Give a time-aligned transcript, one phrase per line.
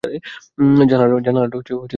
[0.91, 1.87] জানালাটা বন্ধ করো।